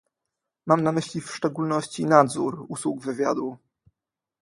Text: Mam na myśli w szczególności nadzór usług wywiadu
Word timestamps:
Mam 0.67 0.81
na 0.83 0.91
myśli 0.91 1.21
w 1.21 1.31
szczególności 1.33 2.05
nadzór 2.05 2.65
usług 2.69 3.03
wywiadu 3.05 3.57